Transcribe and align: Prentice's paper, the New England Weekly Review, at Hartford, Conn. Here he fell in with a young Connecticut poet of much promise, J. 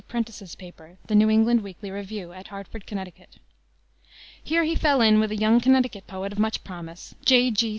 Prentice's 0.07 0.55
paper, 0.55 0.97
the 1.05 1.13
New 1.13 1.29
England 1.29 1.61
Weekly 1.61 1.91
Review, 1.91 2.31
at 2.33 2.47
Hartford, 2.47 2.87
Conn. 2.87 3.07
Here 4.43 4.63
he 4.63 4.73
fell 4.75 4.99
in 4.99 5.19
with 5.19 5.29
a 5.31 5.35
young 5.37 5.61
Connecticut 5.61 6.07
poet 6.07 6.31
of 6.31 6.39
much 6.39 6.63
promise, 6.63 7.13
J. 7.23 7.53